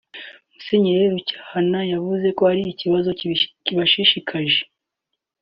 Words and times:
Musenyeri 0.53 1.05
Rucyahana 1.13 1.79
yavuze 1.93 2.27
ko 2.37 2.41
ari 2.51 2.61
ikibazo 2.73 3.09
kibashishikaje 3.65 4.59